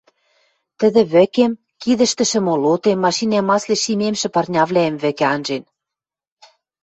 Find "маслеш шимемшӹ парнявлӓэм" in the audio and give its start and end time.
3.49-4.95